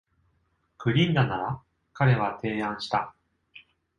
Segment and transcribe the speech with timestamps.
[0.83, 1.61] 「グリンダなら」
[1.93, 3.13] 彼は、提案した。